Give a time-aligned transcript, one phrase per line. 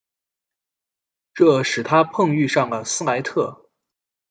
[1.35, 3.69] 这使他碰遇上了斯莱特。